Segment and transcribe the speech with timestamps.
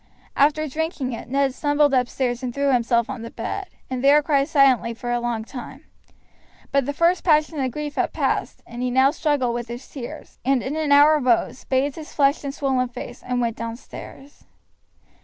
[0.35, 4.47] After drinking it Ned stumbled upstairs and threw himself on the bed, and there cried
[4.47, 5.83] silently for a long time;
[6.71, 10.39] but the first passion of grief had passed, and he now struggled with his tears,
[10.43, 14.45] and in an hour rose, bathed his flushed and swollen face, and went downstairs.